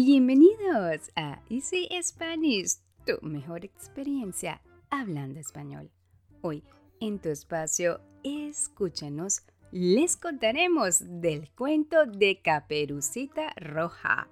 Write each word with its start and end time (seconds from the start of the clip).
Bienvenidos 0.00 1.10
a 1.16 1.42
Easy 1.50 1.88
Spanish, 2.00 2.76
tu 3.04 3.18
mejor 3.26 3.64
experiencia 3.64 4.62
hablando 4.90 5.40
español. 5.40 5.90
Hoy, 6.40 6.62
en 7.00 7.18
tu 7.18 7.30
espacio, 7.30 8.00
escúchanos, 8.22 9.40
les 9.72 10.16
contaremos 10.16 11.00
del 11.20 11.50
cuento 11.50 12.06
de 12.06 12.40
Caperucita 12.40 13.52
Roja. 13.56 14.28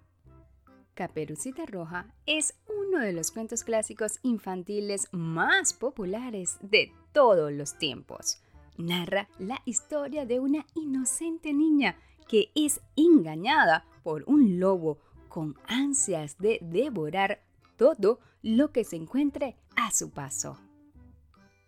Caperucita 0.95 1.67
Roja 1.67 2.15
es 2.27 2.55
uno 2.69 3.01
de 3.01 3.13
los 3.13 3.33
cuentos 3.33 3.65
clásicos 3.65 4.21
infantiles 4.23 5.09
más 5.11 5.73
populares 5.73 6.59
de 6.61 6.93
todos 7.11 7.51
los 7.51 7.77
tiempos. 7.77 8.41
Narra 8.79 9.29
la 9.41 9.61
historia 9.65 10.27
de 10.27 10.39
una 10.39 10.65
inocente 10.77 11.53
niña 11.53 11.97
que 12.29 12.53
es 12.55 12.81
engañada 12.95 13.85
por 14.05 14.23
un 14.29 14.61
lobo 14.61 14.99
con 15.37 15.55
ansias 15.67 16.39
de 16.39 16.59
devorar 16.63 17.43
todo 17.77 18.21
lo 18.41 18.73
que 18.73 18.85
se 18.85 18.97
encuentre 18.97 19.59
a 19.77 19.91
su 19.91 20.09
paso. 20.09 20.59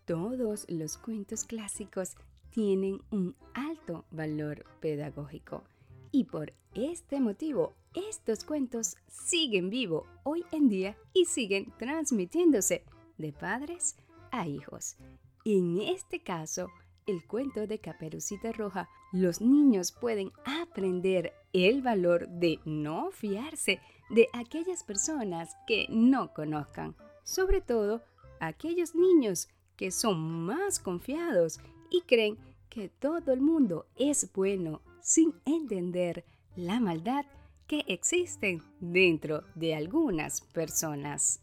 Todos 0.06 0.64
los 0.70 0.96
cuentos 0.96 1.44
clásicos 1.44 2.16
tienen 2.48 3.02
un 3.10 3.36
alto 3.52 4.06
valor 4.10 4.64
pedagógico 4.80 5.64
y 6.10 6.24
por 6.24 6.54
este 6.72 7.20
motivo 7.20 7.74
estos 7.92 8.42
cuentos 8.42 8.96
siguen 9.06 9.68
vivo 9.68 10.06
hoy 10.22 10.46
en 10.50 10.70
día 10.70 10.96
y 11.12 11.26
siguen 11.26 11.70
transmitiéndose 11.78 12.86
de 13.18 13.34
padres 13.34 13.98
a 14.30 14.48
hijos. 14.48 14.96
En 15.44 15.78
este 15.82 16.22
caso, 16.22 16.70
el 17.08 17.26
cuento 17.26 17.66
de 17.66 17.78
Caperucita 17.78 18.52
Roja, 18.52 18.88
los 19.12 19.40
niños 19.40 19.92
pueden 19.92 20.30
aprender 20.44 21.32
el 21.54 21.80
valor 21.80 22.28
de 22.28 22.60
no 22.66 23.10
fiarse 23.10 23.80
de 24.10 24.28
aquellas 24.34 24.84
personas 24.84 25.56
que 25.66 25.86
no 25.88 26.34
conozcan, 26.34 26.94
sobre 27.24 27.62
todo 27.62 28.02
aquellos 28.40 28.94
niños 28.94 29.48
que 29.76 29.90
son 29.90 30.44
más 30.44 30.78
confiados 30.78 31.60
y 31.90 32.02
creen 32.02 32.38
que 32.68 32.90
todo 32.90 33.32
el 33.32 33.40
mundo 33.40 33.86
es 33.96 34.30
bueno 34.34 34.82
sin 35.00 35.34
entender 35.46 36.24
la 36.56 36.78
maldad 36.78 37.24
que 37.66 37.84
existe 37.88 38.60
dentro 38.80 39.44
de 39.54 39.74
algunas 39.74 40.42
personas. 40.42 41.40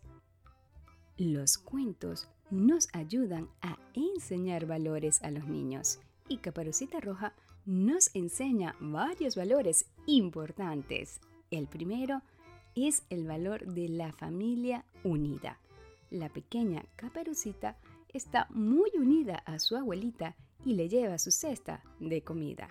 Los 1.17 1.57
cuentos 1.57 2.27
nos 2.55 2.87
ayudan 2.93 3.49
a 3.61 3.77
enseñar 3.93 4.65
valores 4.65 5.21
a 5.23 5.31
los 5.31 5.47
niños 5.47 5.99
y 6.27 6.37
Caparucita 6.37 6.99
Roja 6.99 7.33
nos 7.65 8.15
enseña 8.15 8.75
varios 8.79 9.35
valores 9.35 9.85
importantes. 10.05 11.19
El 11.51 11.67
primero 11.67 12.21
es 12.75 13.03
el 13.09 13.25
valor 13.25 13.65
de 13.65 13.89
la 13.89 14.11
familia 14.11 14.85
unida. 15.03 15.59
La 16.09 16.29
pequeña 16.29 16.85
Caperucita 16.95 17.77
está 18.13 18.47
muy 18.49 18.91
unida 18.97 19.35
a 19.45 19.59
su 19.59 19.75
abuelita 19.75 20.35
y 20.63 20.75
le 20.75 20.89
lleva 20.89 21.17
su 21.17 21.31
cesta 21.31 21.83
de 21.99 22.21
comida. 22.21 22.69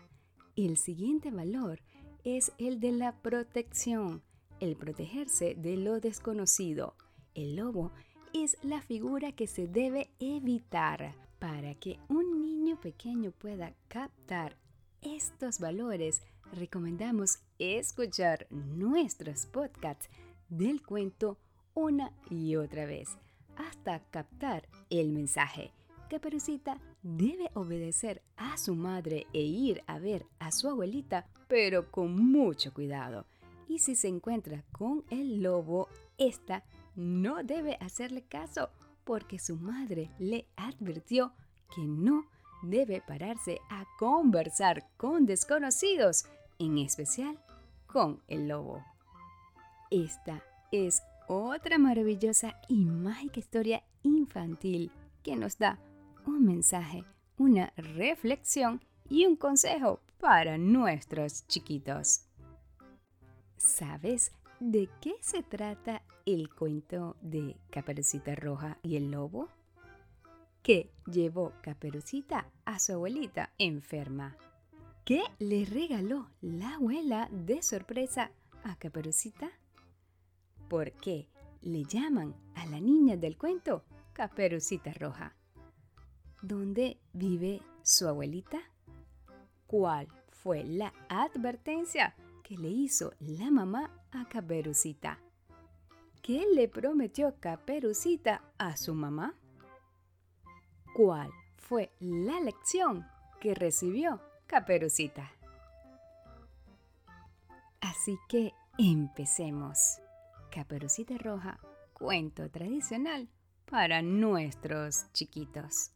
El 0.56 0.76
siguiente 0.76 1.30
valor 1.30 1.80
es 2.24 2.52
el 2.58 2.80
de 2.80 2.92
la 2.92 3.20
protección, 3.20 4.22
el 4.60 4.76
protegerse 4.76 5.54
de 5.54 5.76
lo 5.76 6.00
desconocido. 6.00 6.94
El 7.34 7.56
lobo 7.56 7.92
es 8.34 8.58
la 8.62 8.82
figura 8.82 9.30
que 9.30 9.46
se 9.46 9.68
debe 9.68 10.10
evitar 10.18 11.14
para 11.38 11.74
que 11.76 12.00
un 12.08 12.42
niño 12.42 12.80
pequeño 12.80 13.30
pueda 13.30 13.72
captar 13.86 14.56
estos 15.02 15.60
valores. 15.60 16.20
Recomendamos 16.52 17.38
escuchar 17.60 18.46
nuestros 18.50 19.46
podcasts 19.46 20.10
del 20.48 20.82
cuento 20.82 21.38
una 21.74 22.12
y 22.28 22.56
otra 22.56 22.86
vez 22.86 23.16
hasta 23.56 24.00
captar 24.10 24.68
el 24.90 25.10
mensaje. 25.10 25.70
Caperucita 26.10 26.80
debe 27.02 27.50
obedecer 27.54 28.20
a 28.36 28.58
su 28.58 28.74
madre 28.74 29.26
e 29.32 29.42
ir 29.42 29.82
a 29.86 30.00
ver 30.00 30.26
a 30.40 30.50
su 30.50 30.68
abuelita, 30.68 31.26
pero 31.46 31.90
con 31.90 32.16
mucho 32.16 32.74
cuidado. 32.74 33.26
Y 33.68 33.78
si 33.78 33.94
se 33.94 34.08
encuentra 34.08 34.64
con 34.72 35.04
el 35.10 35.42
lobo, 35.42 35.88
esta 36.18 36.64
no 36.96 37.42
debe 37.42 37.76
hacerle 37.80 38.22
caso 38.22 38.70
porque 39.04 39.38
su 39.38 39.56
madre 39.56 40.10
le 40.18 40.46
advirtió 40.56 41.32
que 41.74 41.82
no 41.82 42.24
debe 42.62 43.02
pararse 43.02 43.60
a 43.70 43.84
conversar 43.98 44.86
con 44.96 45.26
desconocidos, 45.26 46.24
en 46.58 46.78
especial 46.78 47.38
con 47.86 48.22
el 48.28 48.48
lobo. 48.48 48.82
Esta 49.90 50.42
es 50.72 51.02
otra 51.28 51.78
maravillosa 51.78 52.60
y 52.68 52.84
mágica 52.84 53.40
historia 53.40 53.84
infantil 54.02 54.90
que 55.22 55.36
nos 55.36 55.58
da 55.58 55.78
un 56.26 56.44
mensaje, 56.44 57.04
una 57.38 57.72
reflexión 57.76 58.82
y 59.08 59.26
un 59.26 59.36
consejo 59.36 60.00
para 60.18 60.58
nuestros 60.58 61.46
chiquitos. 61.46 62.26
¿Sabes 63.56 64.32
¿De 64.66 64.88
qué 65.02 65.16
se 65.20 65.42
trata 65.42 66.02
el 66.24 66.48
cuento 66.48 67.18
de 67.20 67.54
Caperucita 67.68 68.34
Roja 68.34 68.78
y 68.82 68.96
el 68.96 69.10
Lobo? 69.10 69.50
¿Qué 70.62 70.90
llevó 71.04 71.52
Caperucita 71.60 72.50
a 72.64 72.78
su 72.78 72.94
abuelita 72.94 73.52
enferma? 73.58 74.38
¿Qué 75.04 75.20
le 75.38 75.66
regaló 75.66 76.30
la 76.40 76.76
abuela 76.76 77.28
de 77.30 77.60
sorpresa 77.60 78.30
a 78.62 78.76
Caperucita? 78.76 79.50
¿Por 80.70 80.92
qué 80.92 81.28
le 81.60 81.84
llaman 81.84 82.34
a 82.54 82.64
la 82.64 82.80
niña 82.80 83.18
del 83.18 83.36
cuento 83.36 83.84
Caperucita 84.14 84.94
Roja? 84.94 85.36
¿Dónde 86.40 86.96
vive 87.12 87.60
su 87.82 88.08
abuelita? 88.08 88.62
¿Cuál 89.66 90.08
fue 90.30 90.64
la 90.64 90.94
advertencia 91.10 92.16
que 92.44 92.58
le 92.58 92.68
hizo 92.68 93.14
la 93.20 93.50
mamá 93.50 93.90
a 94.12 94.28
Caperucita. 94.28 95.18
¿Qué 96.22 96.46
le 96.54 96.68
prometió 96.68 97.34
Caperucita 97.40 98.42
a 98.58 98.76
su 98.76 98.94
mamá? 98.94 99.34
¿Cuál 100.94 101.30
fue 101.56 101.90
la 101.98 102.38
lección 102.40 103.06
que 103.40 103.54
recibió 103.54 104.20
Caperucita? 104.46 105.32
Así 107.80 108.18
que 108.28 108.52
empecemos. 108.78 109.98
Caperucita 110.50 111.16
Roja, 111.16 111.58
cuento 111.94 112.50
tradicional 112.50 113.28
para 113.64 114.02
nuestros 114.02 115.10
chiquitos. 115.12 115.92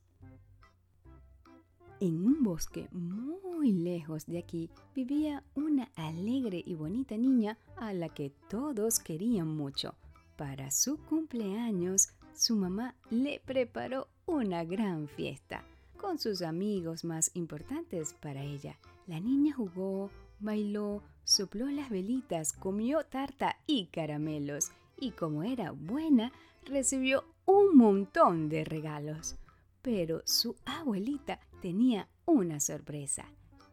En 2.00 2.24
un 2.24 2.42
bosque 2.42 2.88
muy 2.90 3.37
lejos 3.66 4.26
de 4.26 4.38
aquí 4.38 4.70
vivía 4.94 5.42
una 5.54 5.90
alegre 5.96 6.62
y 6.64 6.74
bonita 6.74 7.16
niña 7.16 7.58
a 7.76 7.92
la 7.92 8.08
que 8.08 8.32
todos 8.48 8.98
querían 8.98 9.48
mucho. 9.48 9.94
Para 10.36 10.70
su 10.70 10.98
cumpleaños, 10.98 12.10
su 12.34 12.54
mamá 12.54 12.94
le 13.10 13.40
preparó 13.44 14.08
una 14.26 14.64
gran 14.64 15.08
fiesta 15.08 15.64
con 15.96 16.18
sus 16.18 16.42
amigos 16.42 17.04
más 17.04 17.30
importantes 17.34 18.14
para 18.14 18.42
ella. 18.42 18.78
La 19.06 19.18
niña 19.18 19.54
jugó, 19.54 20.10
bailó, 20.38 21.02
sopló 21.24 21.66
las 21.66 21.90
velitas, 21.90 22.52
comió 22.52 23.04
tarta 23.04 23.56
y 23.66 23.86
caramelos 23.86 24.70
y 25.00 25.10
como 25.10 25.42
era 25.42 25.72
buena, 25.72 26.32
recibió 26.64 27.24
un 27.46 27.76
montón 27.76 28.48
de 28.48 28.64
regalos. 28.64 29.36
Pero 29.82 30.22
su 30.24 30.56
abuelita 30.64 31.40
tenía 31.60 32.08
una 32.26 32.60
sorpresa. 32.60 33.26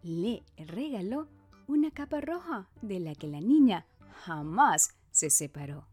Le 0.05 0.43
regaló 0.67 1.27
una 1.65 1.89
capa 1.89 2.21
roja 2.21 2.69
de 2.83 2.99
la 2.99 3.15
que 3.15 3.27
la 3.27 3.41
niña 3.41 3.87
jamás 4.23 4.95
se 5.09 5.31
separó. 5.31 5.87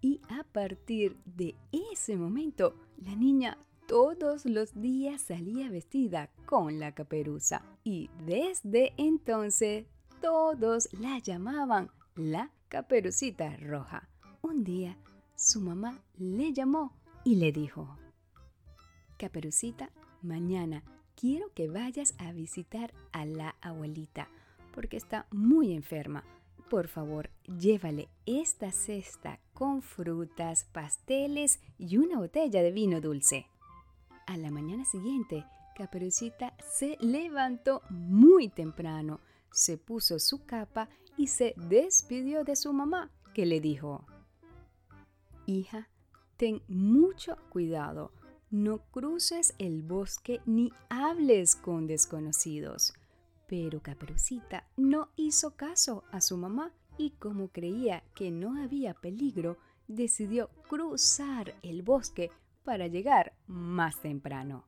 Y 0.00 0.22
a 0.30 0.44
partir 0.44 1.18
de 1.26 1.54
ese 1.92 2.16
momento, 2.16 2.74
la 2.96 3.14
niña 3.14 3.58
todos 3.86 4.46
los 4.46 4.80
días 4.80 5.20
salía 5.20 5.68
vestida 5.68 6.30
con 6.46 6.80
la 6.80 6.94
caperuza. 6.94 7.60
Y 7.84 8.08
desde 8.24 8.94
entonces 8.96 9.84
todos 10.22 10.88
la 10.94 11.18
llamaban 11.18 11.90
la 12.14 12.50
caperucita 12.68 13.58
roja. 13.58 14.08
Un 14.40 14.64
día 14.64 14.96
su 15.34 15.60
mamá 15.60 16.00
le 16.16 16.54
llamó 16.54 16.96
y 17.24 17.34
le 17.34 17.52
dijo, 17.52 17.98
Caperucita, 19.18 19.90
mañana 20.22 20.82
quiero 21.16 21.52
que 21.54 21.68
vayas 21.68 22.14
a 22.18 22.32
visitar 22.32 22.92
a 23.12 23.24
la 23.24 23.56
abuelita 23.60 24.28
porque 24.72 24.98
está 24.98 25.26
muy 25.30 25.72
enferma. 25.72 26.22
Por 26.68 26.88
favor, 26.88 27.30
llévale 27.58 28.08
esta 28.26 28.70
cesta 28.70 29.40
con 29.54 29.80
frutas, 29.80 30.64
pasteles 30.64 31.60
y 31.78 31.96
una 31.96 32.18
botella 32.18 32.62
de 32.62 32.72
vino 32.72 33.00
dulce. 33.00 33.46
A 34.26 34.36
la 34.36 34.50
mañana 34.50 34.84
siguiente, 34.84 35.44
Caperucita 35.76 36.54
se 36.58 36.98
levantó 37.00 37.82
muy 37.88 38.48
temprano, 38.48 39.20
se 39.50 39.78
puso 39.78 40.18
su 40.18 40.44
capa 40.44 40.88
y 41.16 41.28
se 41.28 41.54
despidió 41.56 42.44
de 42.44 42.56
su 42.56 42.72
mamá, 42.72 43.10
que 43.32 43.46
le 43.46 43.60
dijo, 43.60 44.04
Hija, 45.46 45.88
ten 46.36 46.60
mucho 46.68 47.36
cuidado, 47.50 48.12
no 48.56 48.78
cruces 48.90 49.54
el 49.58 49.82
bosque 49.82 50.40
ni 50.46 50.72
hables 50.88 51.56
con 51.56 51.86
desconocidos. 51.86 52.94
Pero 53.46 53.82
Caperucita 53.82 54.66
no 54.76 55.10
hizo 55.16 55.56
caso 55.56 56.04
a 56.10 56.20
su 56.20 56.38
mamá 56.38 56.72
y 56.96 57.10
como 57.10 57.48
creía 57.48 58.02
que 58.14 58.30
no 58.30 58.60
había 58.62 58.94
peligro, 58.94 59.58
decidió 59.88 60.48
cruzar 60.68 61.54
el 61.62 61.82
bosque 61.82 62.30
para 62.64 62.86
llegar 62.86 63.34
más 63.46 64.00
temprano. 64.00 64.64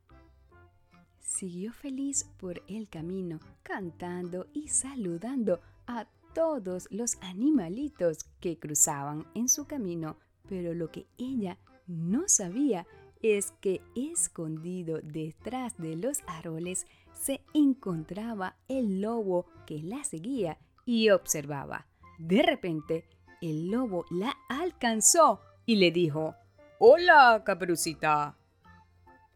Siguió 1.20 1.72
feliz 1.72 2.24
por 2.38 2.62
el 2.68 2.88
camino, 2.88 3.40
cantando 3.62 4.48
y 4.52 4.68
saludando 4.68 5.60
a 5.86 6.06
todos 6.34 6.88
los 6.90 7.16
animalitos 7.22 8.24
que 8.40 8.58
cruzaban 8.58 9.26
en 9.34 9.48
su 9.48 9.66
camino, 9.66 10.18
pero 10.46 10.74
lo 10.74 10.90
que 10.90 11.06
ella 11.16 11.58
no 11.86 12.28
sabía 12.28 12.86
es 13.22 13.52
que 13.60 13.80
escondido 13.94 15.00
detrás 15.02 15.76
de 15.78 15.96
los 15.96 16.22
árboles 16.26 16.86
se 17.12 17.40
encontraba 17.54 18.56
el 18.68 19.00
lobo 19.00 19.46
que 19.66 19.82
la 19.82 20.04
seguía 20.04 20.58
y 20.84 21.10
observaba. 21.10 21.86
De 22.18 22.42
repente, 22.42 23.08
el 23.40 23.70
lobo 23.70 24.04
la 24.10 24.36
alcanzó 24.48 25.40
y 25.66 25.76
le 25.76 25.90
dijo, 25.90 26.34
Hola, 26.78 27.42
caperucita. 27.44 28.36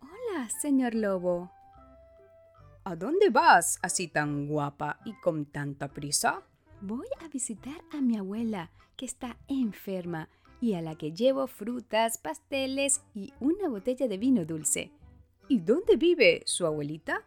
Hola, 0.00 0.48
señor 0.60 0.94
lobo. 0.94 1.50
¿A 2.84 2.96
dónde 2.96 3.30
vas 3.30 3.78
así 3.82 4.08
tan 4.08 4.46
guapa 4.46 5.00
y 5.04 5.12
con 5.20 5.46
tanta 5.46 5.88
prisa? 5.88 6.42
Voy 6.80 7.06
a 7.20 7.28
visitar 7.28 7.80
a 7.92 8.00
mi 8.00 8.16
abuela, 8.16 8.70
que 8.96 9.06
está 9.06 9.36
enferma 9.46 10.28
y 10.62 10.74
a 10.74 10.80
la 10.80 10.94
que 10.94 11.12
llevo 11.12 11.48
frutas, 11.48 12.18
pasteles 12.18 13.02
y 13.14 13.34
una 13.40 13.68
botella 13.68 14.06
de 14.06 14.16
vino 14.16 14.44
dulce. 14.44 14.92
¿Y 15.48 15.58
dónde 15.58 15.96
vive 15.96 16.42
su 16.46 16.64
abuelita? 16.64 17.26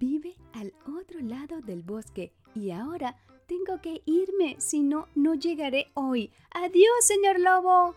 Vive 0.00 0.34
al 0.52 0.74
otro 0.98 1.20
lado 1.20 1.60
del 1.60 1.84
bosque 1.84 2.32
y 2.56 2.72
ahora 2.72 3.16
tengo 3.46 3.80
que 3.80 4.02
irme, 4.04 4.56
si 4.58 4.82
no, 4.82 5.06
no 5.14 5.34
llegaré 5.34 5.86
hoy. 5.94 6.32
Adiós, 6.50 6.90
señor 7.02 7.38
lobo. 7.38 7.94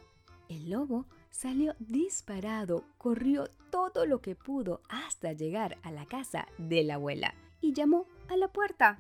El 0.50 0.70
lobo 0.70 1.08
salió 1.32 1.74
disparado, 1.80 2.84
corrió 3.00 3.48
todo 3.72 4.06
lo 4.06 4.22
que 4.22 4.36
pudo 4.36 4.82
hasta 4.88 5.34
llegar 5.34 5.80
a 5.82 5.92
la 5.92 6.06
casa 6.06 6.48
de 6.60 6.84
la 6.84 6.96
abuela 6.96 7.34
y 7.60 7.74
llamó 7.74 8.06
a 8.28 8.38
la 8.38 8.50
puerta. 8.50 9.00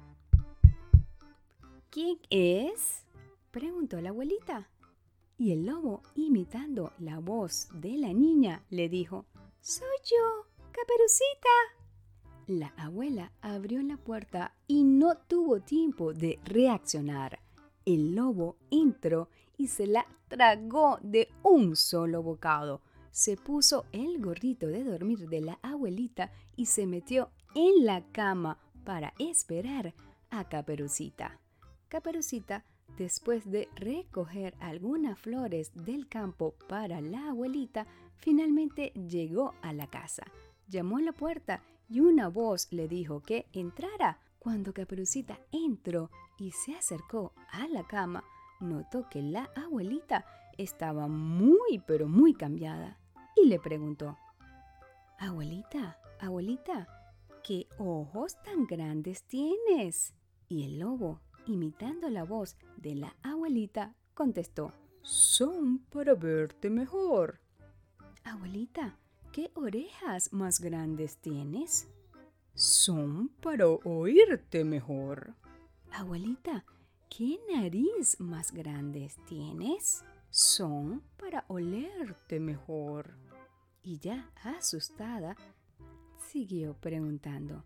¿Quién 1.92 2.18
es? 2.31 3.06
preguntó 3.51 4.01
la 4.01 4.09
abuelita. 4.09 4.68
Y 5.39 5.53
el 5.53 5.65
lobo, 5.65 6.03
imitando 6.15 6.91
la 7.00 7.19
voz 7.19 7.69
de 7.74 7.97
la 7.97 8.12
niña, 8.12 8.62
le 8.69 8.89
dijo, 8.89 9.25
Soy 9.62 9.88
yo, 10.03 10.47
Caperucita. 10.74 11.50
La 12.47 12.74
abuela 12.75 13.31
abrió 13.39 13.81
la 13.81 13.95
puerta 13.95 14.53
y 14.68 14.83
no 14.83 15.15
tuvo 15.15 15.62
tiempo 15.62 16.13
de 16.13 16.39
reaccionar. 16.44 17.39
El 17.86 18.15
lobo 18.15 18.57
entró 18.69 19.30
y 19.57 19.68
se 19.68 19.88
la 19.88 20.06
tragó 20.27 21.00
de 21.01 21.30
un 21.44 21.77
solo 21.77 22.21
bocado. 22.21 22.81
Se 23.12 23.38
puso 23.38 23.85
el 23.94 24.19
gorrito 24.19 24.68
de 24.68 24.83
dormir 24.83 25.30
de 25.30 25.39
la 25.39 25.59
abuelita 25.62 26.33
y 26.57 26.65
se 26.65 26.85
metió 26.85 27.30
en 27.56 27.85
la 27.85 28.03
cama 28.12 28.57
para 28.83 29.13
esperar 29.19 29.94
a 30.31 30.50
Caperucita. 30.50 31.39
Caperucita, 31.88 32.65
después 32.97 33.50
de 33.50 33.69
recoger 33.75 34.56
algunas 34.59 35.19
flores 35.19 35.71
del 35.74 36.07
campo 36.07 36.56
para 36.68 37.01
la 37.01 37.30
abuelita, 37.30 37.88
finalmente 38.18 38.91
llegó 39.07 39.53
a 39.62 39.74
la 39.74 39.88
casa. 39.88 40.24
Llamó 40.68 40.97
a 40.97 41.01
la 41.01 41.13
puerta 41.13 41.62
y 41.89 42.00
una 42.01 42.27
voz 42.27 42.71
le 42.71 42.88
dijo 42.88 43.21
que 43.21 43.47
entrara. 43.53 44.19
Cuando 44.39 44.74
Caperucita 44.74 45.38
entró 45.51 46.09
y 46.38 46.51
se 46.51 46.74
acercó 46.75 47.33
a 47.51 47.68
la 47.68 47.83
cama, 47.83 48.24
notó 48.62 49.09
que 49.09 49.21
la 49.21 49.50
abuelita 49.56 50.25
estaba 50.57 51.07
muy 51.07 51.81
pero 51.85 52.07
muy 52.07 52.33
cambiada 52.33 52.97
y 53.35 53.47
le 53.47 53.59
preguntó, 53.59 54.18
Abuelita, 55.18 56.00
abuelita, 56.21 56.88
¿qué 57.44 57.68
ojos 57.77 58.42
tan 58.44 58.65
grandes 58.65 59.24
tienes? 59.24 60.13
Y 60.47 60.63
el 60.63 60.80
lobo, 60.80 61.19
imitando 61.49 62.09
la 62.09 62.23
voz 62.23 62.57
de 62.77 62.95
la 62.95 63.15
abuelita, 63.23 63.95
contestó, 64.13 64.73
Son 65.01 65.79
para 65.89 66.13
verte 66.13 66.69
mejor. 66.69 67.39
Abuelita, 68.23 68.97
¿Qué 69.31 69.51
orejas 69.53 70.33
más 70.33 70.59
grandes 70.59 71.17
tienes? 71.17 71.87
Son 72.55 73.29
para 73.41 73.67
oírte 73.67 74.63
mejor. 74.63 75.35
Abuelita, 75.91 76.65
¿qué 77.15 77.39
nariz 77.53 78.19
más 78.19 78.51
grandes 78.51 79.17
tienes? 79.27 80.03
Son 80.31 81.03
para 81.17 81.45
olerte 81.47 82.39
mejor. 82.39 83.15
Y 83.83 83.99
ya 83.99 84.31
asustada, 84.43 85.37
siguió 86.17 86.73
preguntando, 86.73 87.63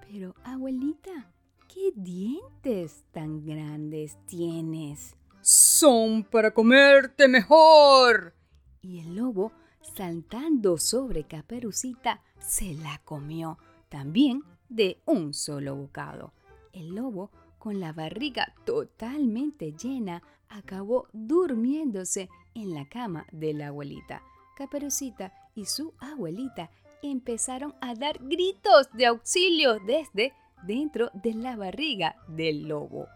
pero 0.00 0.34
abuelita, 0.44 1.30
¿qué 1.72 1.92
dientes 1.94 3.04
tan 3.12 3.44
grandes 3.44 4.16
tienes? 4.26 5.16
Son 5.40 6.24
para 6.24 6.52
comerte 6.52 7.28
mejor. 7.28 8.34
Y 8.82 9.00
el 9.00 9.16
lobo 9.16 9.52
saltando 9.96 10.78
sobre 10.78 11.24
Caperucita, 11.24 12.22
se 12.38 12.74
la 12.74 13.00
comió 13.04 13.58
también 13.88 14.42
de 14.68 15.00
un 15.06 15.32
solo 15.32 15.76
bocado. 15.76 16.32
El 16.72 16.94
lobo, 16.94 17.30
con 17.58 17.80
la 17.80 17.92
barriga 17.92 18.54
totalmente 18.64 19.72
llena, 19.72 20.22
acabó 20.48 21.08
durmiéndose 21.12 22.28
en 22.54 22.74
la 22.74 22.88
cama 22.88 23.26
de 23.32 23.54
la 23.54 23.68
abuelita. 23.68 24.22
Caperucita 24.56 25.32
y 25.54 25.66
su 25.66 25.94
abuelita 25.98 26.70
empezaron 27.02 27.74
a 27.80 27.94
dar 27.94 28.18
gritos 28.20 28.88
de 28.92 29.06
auxilio 29.06 29.78
desde 29.80 30.32
dentro 30.66 31.10
de 31.14 31.34
la 31.34 31.56
barriga 31.56 32.16
del 32.28 32.68
lobo. 32.68 33.08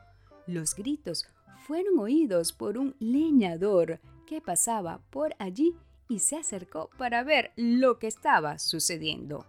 Los 0.47 0.75
gritos 0.75 1.27
fueron 1.67 1.99
oídos 1.99 2.53
por 2.53 2.79
un 2.79 2.95
leñador 2.99 4.01
que 4.27 4.41
pasaba 4.41 5.01
por 5.11 5.35
allí 5.39 5.75
y 6.09 6.21
se 6.21 6.37
acercó 6.37 6.91
para 6.99 7.23
ver 7.23 7.53
lo 7.57 7.99
que 7.99 8.07
estaba 8.07 8.59
sucediendo. 8.59 9.47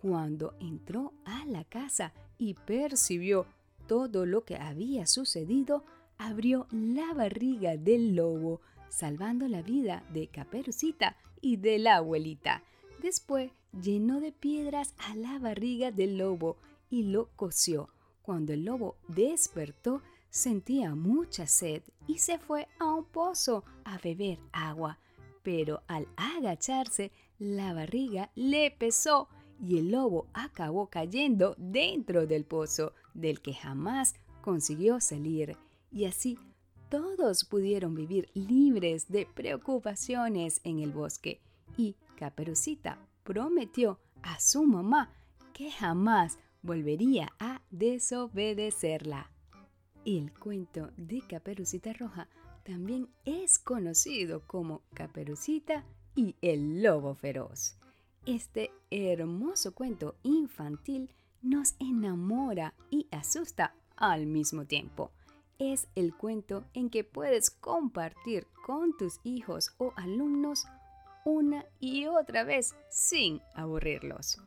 Cuando 0.00 0.54
entró 0.60 1.12
a 1.24 1.44
la 1.46 1.64
casa 1.64 2.12
y 2.38 2.54
percibió 2.54 3.46
todo 3.86 4.26
lo 4.26 4.44
que 4.44 4.56
había 4.56 5.06
sucedido, 5.06 5.84
abrió 6.18 6.66
la 6.70 7.12
barriga 7.14 7.76
del 7.76 8.16
lobo, 8.16 8.60
salvando 8.88 9.48
la 9.48 9.62
vida 9.62 10.04
de 10.12 10.28
Caperucita 10.28 11.16
y 11.40 11.56
de 11.56 11.78
la 11.78 11.96
abuelita. 11.96 12.62
Después 13.02 13.50
llenó 13.82 14.20
de 14.20 14.32
piedras 14.32 14.94
a 14.98 15.14
la 15.14 15.38
barriga 15.38 15.90
del 15.90 16.18
lobo 16.18 16.56
y 16.94 17.02
lo 17.02 17.28
coció. 17.36 17.88
Cuando 18.22 18.52
el 18.52 18.64
lobo 18.64 18.96
despertó, 19.08 20.02
sentía 20.30 20.94
mucha 20.94 21.46
sed 21.46 21.82
y 22.06 22.18
se 22.18 22.38
fue 22.38 22.68
a 22.78 22.92
un 22.92 23.04
pozo 23.04 23.64
a 23.84 23.98
beber 23.98 24.38
agua 24.52 24.98
pero 25.44 25.82
al 25.86 26.08
agacharse 26.16 27.12
la 27.38 27.74
barriga 27.74 28.30
le 28.34 28.72
pesó 28.72 29.28
y 29.62 29.78
el 29.78 29.92
lobo 29.92 30.26
acabó 30.32 30.88
cayendo 30.88 31.54
dentro 31.58 32.26
del 32.26 32.44
pozo 32.44 32.94
del 33.12 33.40
que 33.40 33.54
jamás 33.54 34.14
consiguió 34.40 35.00
salir. 35.00 35.56
Y 35.92 36.06
así 36.06 36.38
todos 36.88 37.44
pudieron 37.44 37.94
vivir 37.94 38.28
libres 38.34 39.08
de 39.08 39.26
preocupaciones 39.26 40.60
en 40.64 40.80
el 40.80 40.90
bosque. 40.90 41.40
Y 41.76 41.94
Caperucita 42.16 42.98
prometió 43.22 44.00
a 44.22 44.40
su 44.40 44.64
mamá 44.64 45.12
que 45.52 45.70
jamás 45.70 46.38
volvería 46.64 47.32
a 47.38 47.60
desobedecerla. 47.70 49.30
El 50.04 50.32
cuento 50.32 50.90
de 50.96 51.20
Caperucita 51.20 51.92
Roja 51.92 52.28
también 52.64 53.08
es 53.24 53.58
conocido 53.58 54.46
como 54.46 54.82
Caperucita 54.94 55.84
y 56.16 56.34
el 56.40 56.82
Lobo 56.82 57.14
Feroz. 57.14 57.76
Este 58.24 58.70
hermoso 58.90 59.74
cuento 59.74 60.16
infantil 60.22 61.12
nos 61.42 61.74
enamora 61.78 62.74
y 62.90 63.06
asusta 63.10 63.74
al 63.96 64.26
mismo 64.26 64.64
tiempo. 64.64 65.10
Es 65.58 65.86
el 65.94 66.14
cuento 66.14 66.64
en 66.72 66.88
que 66.88 67.04
puedes 67.04 67.50
compartir 67.50 68.46
con 68.64 68.96
tus 68.96 69.20
hijos 69.22 69.74
o 69.76 69.92
alumnos 69.96 70.64
una 71.26 71.66
y 71.78 72.06
otra 72.06 72.44
vez 72.44 72.74
sin 72.90 73.42
aburrirlos. 73.54 74.40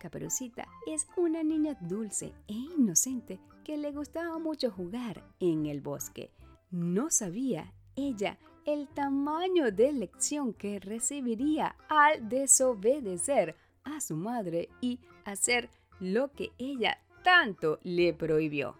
Caperucita 0.00 0.66
es 0.86 1.06
una 1.16 1.42
niña 1.42 1.76
dulce 1.82 2.32
e 2.48 2.54
inocente 2.54 3.38
que 3.62 3.76
le 3.76 3.92
gustaba 3.92 4.38
mucho 4.38 4.70
jugar 4.70 5.22
en 5.38 5.66
el 5.66 5.82
bosque. 5.82 6.32
No 6.70 7.10
sabía 7.10 7.74
ella 7.96 8.38
el 8.64 8.88
tamaño 8.88 9.70
de 9.70 9.92
lección 9.92 10.54
que 10.54 10.80
recibiría 10.80 11.76
al 11.88 12.28
desobedecer 12.28 13.56
a 13.84 14.00
su 14.00 14.16
madre 14.16 14.70
y 14.80 15.00
hacer 15.26 15.68
lo 16.00 16.32
que 16.32 16.50
ella 16.56 16.98
tanto 17.22 17.78
le 17.82 18.14
prohibió. 18.14 18.76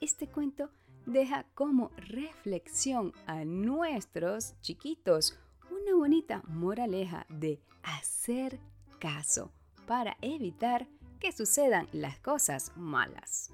Este 0.00 0.28
cuento 0.28 0.68
deja 1.06 1.46
como 1.54 1.90
reflexión 1.96 3.14
a 3.26 3.46
nuestros 3.46 4.60
chiquitos 4.60 5.38
una 5.70 5.94
bonita 5.94 6.42
moraleja 6.48 7.24
de 7.30 7.62
hacer 7.82 8.60
caso 8.98 9.50
para 9.90 10.16
evitar 10.22 10.86
que 11.18 11.32
sucedan 11.32 11.88
las 11.90 12.16
cosas 12.20 12.70
malas. 12.76 13.52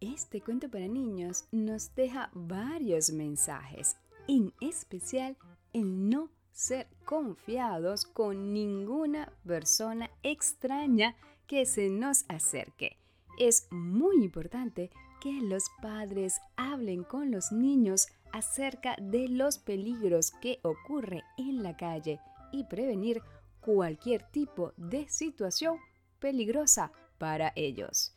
Este 0.00 0.40
cuento 0.40 0.70
para 0.70 0.88
niños 0.88 1.44
nos 1.52 1.94
deja 1.94 2.30
varios 2.32 3.10
mensajes, 3.10 3.98
en 4.26 4.54
especial 4.62 5.36
el 5.74 6.08
no 6.08 6.30
ser 6.52 6.88
confiados 7.04 8.06
con 8.06 8.54
ninguna 8.54 9.30
persona 9.46 10.10
extraña 10.22 11.14
que 11.46 11.66
se 11.66 11.90
nos 11.90 12.24
acerque. 12.28 12.96
Es 13.38 13.68
muy 13.70 14.24
importante 14.24 14.90
que 15.20 15.42
los 15.42 15.64
padres 15.82 16.40
hablen 16.56 17.04
con 17.04 17.30
los 17.30 17.52
niños 17.52 18.08
acerca 18.32 18.96
de 18.98 19.28
los 19.28 19.58
peligros 19.58 20.30
que 20.40 20.58
ocurre 20.62 21.22
en 21.36 21.62
la 21.62 21.76
calle 21.76 22.18
y 22.50 22.64
prevenir 22.64 23.20
cualquier 23.60 24.22
tipo 24.30 24.72
de 24.76 25.08
situación 25.08 25.78
peligrosa 26.18 26.92
para 27.18 27.52
ellos. 27.56 28.14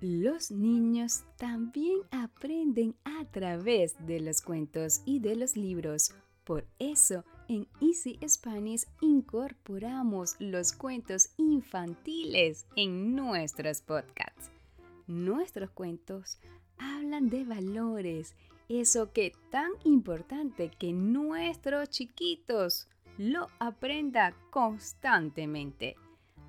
Los 0.00 0.50
niños 0.50 1.24
también 1.38 2.00
aprenden 2.10 2.94
a 3.04 3.24
través 3.30 3.94
de 4.06 4.20
los 4.20 4.42
cuentos 4.42 5.00
y 5.06 5.20
de 5.20 5.34
los 5.34 5.56
libros. 5.56 6.12
Por 6.44 6.66
eso, 6.78 7.24
en 7.48 7.66
Easy 7.80 8.18
Spanish 8.28 8.84
incorporamos 9.00 10.36
los 10.38 10.72
cuentos 10.72 11.30
infantiles 11.38 12.66
en 12.76 13.16
nuestros 13.16 13.80
podcasts. 13.80 14.50
Nuestros 15.06 15.70
cuentos 15.70 16.38
hablan 16.76 17.30
de 17.30 17.44
valores, 17.44 18.34
eso 18.68 19.10
que 19.12 19.32
tan 19.50 19.70
importante 19.84 20.70
que 20.70 20.92
nuestros 20.92 21.88
chiquitos 21.88 22.88
lo 23.18 23.48
aprenda 23.58 24.34
constantemente. 24.50 25.96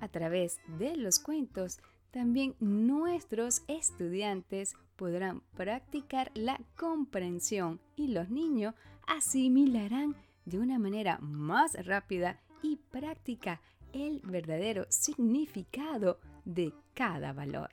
A 0.00 0.08
través 0.08 0.60
de 0.78 0.96
los 0.96 1.18
cuentos 1.18 1.80
también 2.10 2.54
nuestros 2.60 3.62
estudiantes 3.68 4.74
podrán 4.96 5.42
practicar 5.54 6.30
la 6.34 6.60
comprensión 6.76 7.80
y 7.94 8.08
los 8.08 8.30
niños 8.30 8.74
asimilarán 9.06 10.16
de 10.44 10.58
una 10.58 10.78
manera 10.78 11.18
más 11.18 11.74
rápida 11.84 12.40
y 12.62 12.76
práctica 12.76 13.60
el 13.92 14.20
verdadero 14.20 14.86
significado 14.88 16.18
de 16.44 16.72
cada 16.94 17.32
valor. 17.32 17.70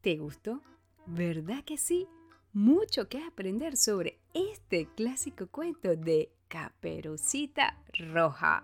¿Te 0.00 0.16
gustó? 0.16 0.60
¿Verdad 1.06 1.64
que 1.64 1.78
sí? 1.78 2.06
Mucho 2.52 3.08
que 3.08 3.22
aprender 3.22 3.76
sobre 3.76 4.20
este 4.34 4.86
clásico 4.94 5.46
cuento 5.48 5.96
de 5.96 6.30
Caperucita 6.54 7.76
Roja. 8.12 8.62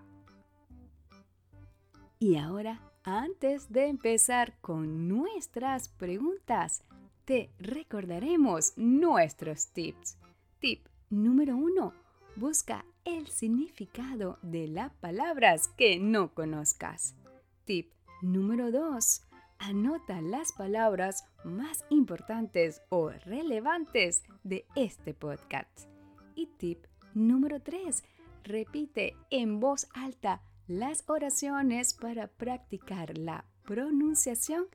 Y 2.21 2.37
ahora 2.37 2.81
antes 3.03 3.73
de 3.73 3.89
empezar 3.89 4.57
con 4.61 5.09
nuestras 5.09 5.89
preguntas, 5.89 6.85
te 7.25 7.51
recordaremos 7.59 8.75
nuestros 8.77 9.73
tips. 9.73 10.17
Tip 10.61 10.87
número 11.09 11.57
uno, 11.57 11.93
busca 12.37 12.85
el 13.05 13.27
significado 13.27 14.39
de 14.43 14.69
las 14.69 14.93
palabras 14.95 15.67
que 15.77 15.99
no 15.99 16.33
conozcas. 16.33 17.17
Tip 17.65 17.91
número 18.23 18.71
dos, 18.71 19.23
anota 19.59 20.23
las 20.23 20.53
palabras 20.53 21.25
más 21.43 21.85
importantes 21.91 22.83
o 22.89 23.11
relevantes 23.11 24.23
de 24.45 24.65
este 24.77 25.13
podcast. 25.13 25.89
Y 26.37 26.47
tip 26.57 26.85
número 27.15 27.61
tres, 27.61 28.05
repite 28.45 29.17
en 29.31 29.61
voz 29.61 29.89
alta 29.95 30.43
las 30.67 31.05
oraciones 31.09 31.95
para 31.95 32.29
practicar 32.29 33.19
la 33.19 33.45
pronunciación 33.65 34.67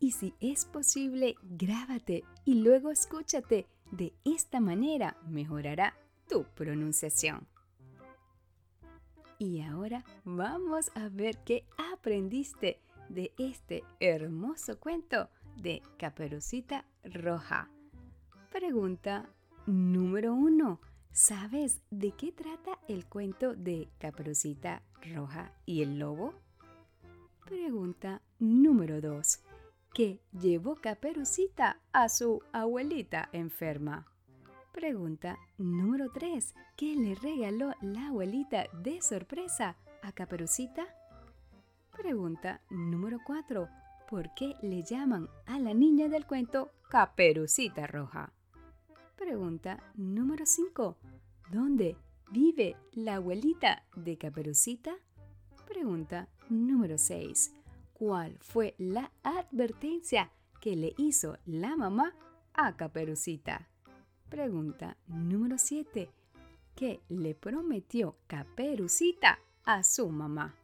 y 0.00 0.12
si 0.12 0.34
es 0.40 0.64
posible, 0.64 1.36
grábate 1.42 2.24
y 2.44 2.54
luego 2.56 2.90
escúchate. 2.90 3.66
De 3.90 4.12
esta 4.24 4.60
manera 4.60 5.16
mejorará 5.28 5.94
tu 6.28 6.44
pronunciación. 6.54 7.46
Y 9.38 9.60
ahora 9.60 10.04
vamos 10.24 10.90
a 10.94 11.08
ver 11.08 11.38
qué 11.44 11.64
aprendiste 11.92 12.80
de 13.08 13.32
este 13.38 13.84
hermoso 14.00 14.78
cuento 14.80 15.28
de 15.56 15.82
Caperucita 15.98 16.84
Roja. 17.04 17.70
Pregunta 18.50 19.28
número 19.66 20.34
uno. 20.34 20.80
¿Sabes 21.14 21.80
de 21.90 22.10
qué 22.10 22.32
trata 22.32 22.76
el 22.88 23.06
cuento 23.06 23.54
de 23.54 23.88
Caperucita 24.00 24.82
Roja 25.14 25.52
y 25.64 25.82
el 25.82 26.00
Lobo? 26.00 26.34
Pregunta 27.44 28.20
número 28.40 29.00
2. 29.00 29.38
¿Qué 29.94 30.18
llevó 30.32 30.74
Caperucita 30.74 31.78
a 31.92 32.08
su 32.08 32.42
abuelita 32.52 33.28
enferma? 33.30 34.08
Pregunta 34.72 35.38
número 35.56 36.10
3. 36.12 36.52
¿Qué 36.76 36.96
le 36.96 37.14
regaló 37.14 37.74
la 37.80 38.08
abuelita 38.08 38.66
de 38.82 39.00
sorpresa 39.00 39.76
a 40.02 40.10
Caperucita? 40.10 40.84
Pregunta 41.92 42.60
número 42.70 43.20
4. 43.24 43.68
¿Por 44.10 44.34
qué 44.34 44.56
le 44.62 44.82
llaman 44.82 45.28
a 45.46 45.60
la 45.60 45.74
niña 45.74 46.08
del 46.08 46.26
cuento 46.26 46.72
Caperucita 46.90 47.86
Roja? 47.86 48.32
Pregunta 49.16 49.80
número 49.94 50.44
5. 50.44 50.96
¿Dónde 51.50 51.96
vive 52.32 52.76
la 52.92 53.16
abuelita 53.16 53.84
de 53.94 54.18
Caperucita? 54.18 54.96
Pregunta 55.66 56.28
número 56.48 56.98
6. 56.98 57.54
¿Cuál 57.92 58.36
fue 58.40 58.74
la 58.76 59.12
advertencia 59.22 60.32
que 60.60 60.74
le 60.74 60.94
hizo 60.98 61.38
la 61.46 61.76
mamá 61.76 62.14
a 62.54 62.76
Caperucita? 62.76 63.68
Pregunta 64.28 64.96
número 65.06 65.58
7. 65.58 66.10
¿Qué 66.74 67.00
le 67.08 67.36
prometió 67.36 68.16
Caperucita 68.26 69.38
a 69.64 69.84
su 69.84 70.08
mamá? 70.08 70.56